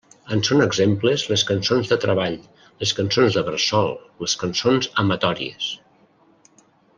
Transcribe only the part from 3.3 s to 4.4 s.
de bressol, les